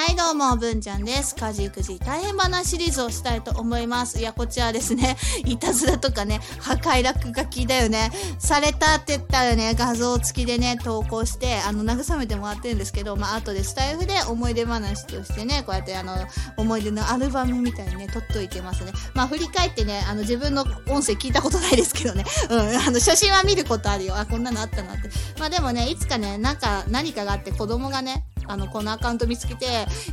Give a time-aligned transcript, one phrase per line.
[0.00, 1.34] はい、どうも、文ちゃんです。
[1.34, 4.18] 家事育児大変話シリーズをしたいと思います。
[4.18, 8.10] いや、こちらですね、 いたずらとかね、破壊落書きだよね。
[8.38, 16.16] されたって言ったらね、画像付きでね、投稿して、あの、慰めてもらってるんですけど、まあ、後でスタイフで思い出話としてね、こうやってあの、
[16.56, 18.92] 思い出のアルバムみたいにね、撮っといてますね。
[19.12, 24.16] まあ、振り返ってね、あの、自分の音声聞いたことないですけどね、 うん、あの、写真は見ることあるよ。
[24.16, 25.10] あ、こんなのあったなって。
[25.38, 29.66] まあ、でもね、いつかね、なんか、何かがあって子供がね、あの、このアカウント見つけて、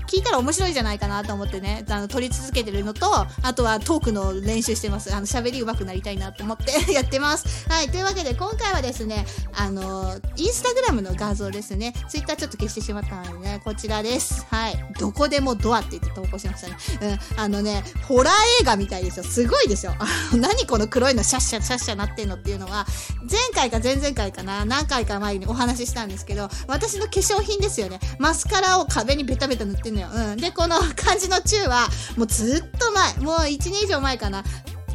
[0.08, 3.08] 聞いたら面白いじゃないかなと思ってね、あの、撮り続けてるのと、
[3.42, 5.14] あとはトークの練習してます。
[5.14, 7.68] あの、喋り上手くなりたいなと思って やってます。
[7.70, 7.90] はい。
[7.90, 11.94] というわけで、今回はですね、あの、インスタグラムの画像ですね。
[12.10, 14.46] ツイッターちょっと消してしまったのでね、こちらです。
[14.50, 14.94] はい。
[15.00, 16.78] どこでもドアって言って投稿しましたね。
[17.36, 17.40] うん。
[17.40, 19.24] あのね、ホラー映画みたいですよ。
[19.24, 19.96] すごいですよ。
[20.36, 22.86] 何この黒いのシャッシャッシャッシャなってんのっていうのは、
[23.30, 28.00] 前回か前々回かな、何回か前にお話ししたんですけど、私の化粧品ですよね。
[28.20, 30.08] マスカラを壁にベタベタ塗ってんのよ。
[30.14, 30.38] うん。
[30.38, 34.44] で、この漢字の中は、もうずっと前、もう1年以上前かな。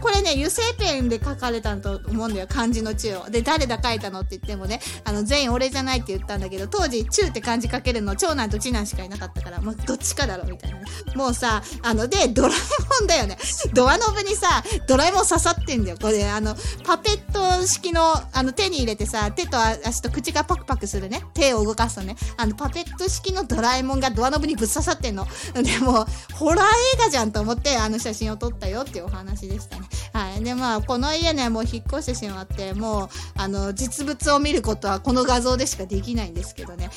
[0.03, 3.31] これね、油性ペンで書かれたんと思うんだよ、漢字の中を。
[3.31, 10.78] で、誰だ書いたのって言ってもね、あの、全員俺じゃないって言ったんだけど、当時、中って漢字書けるの、長男と次男しかいなかったから、もうどっちかだろ、みたいな。
[11.14, 13.39] もうさ、あの、で、ドラえもんだよね。
[13.73, 15.97] ドアノブにさ、ドラえもん刺さってんだよ。
[16.00, 21.23] これ、あの、パペット式の、あの、手に入れてさ、手と足と口がパクパクするね。
[21.34, 22.17] 手を動かすとね。
[22.36, 25.27] あの、パペット式のドラえもんがドアノブにぶっ刺さってんの。
[25.55, 29.86] でも、ホラー映画じゃんと思って、あの写真を撮ったよっていうお話でしたね。
[30.12, 30.44] はい。
[30.44, 36.90] で、まあ、この家ね、もう引っ越してしまって、もう、あの、実物を見ることはこの画像でしかできないんですけどね。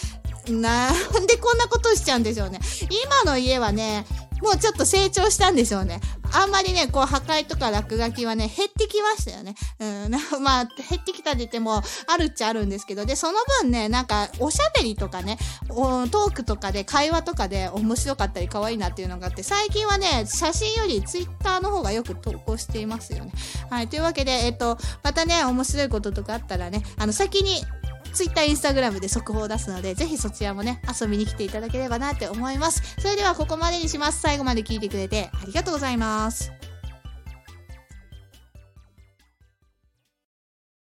[0.50, 0.94] なん
[1.28, 2.60] でこんなことしちゃうんでしょうね。
[3.24, 4.06] 今の家はね、
[4.46, 6.00] もうちょっと成長したんでしょうね。
[6.32, 9.56] あんまりね、こう破壊とか落書きはね、減ってきましたよね。
[9.80, 10.12] うん、
[10.44, 23.32] まあ、減ってきたって言っても、あるっちゃあるんですけど、で、その分ね、なんか、おしゃべりとかね、トークとかで、会話とかで面白かったり可愛いなっていうのがあって、最近はね、写真よりツイッターの方がよく投稿していますよね。
[23.72, 27.64] はい、というわけで、えっと、またね、面白いこととかあったらね、あの、先に、
[28.16, 32.96] ツイッター、インスタグラムで速報を出すので、ぜひそちらもね、遊びに来ていただければなって思います。
[32.98, 34.22] それではここまでにします。
[34.22, 36.54] 最後まで聞いてくれてありがとうございます。